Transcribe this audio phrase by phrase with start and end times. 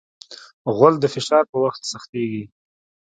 [0.75, 2.43] غول د فشار په وخت سختېږي.